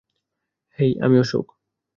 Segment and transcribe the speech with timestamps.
[0.79, 1.45] হেই, আমি অশোক।